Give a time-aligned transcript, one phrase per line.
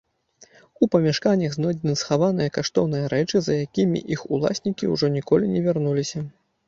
[0.85, 6.19] У памяшканнях знойдзены схаваныя каштоўныя рэчы, за якімі іх уласнікі ўжо ніколі не вярнуліся.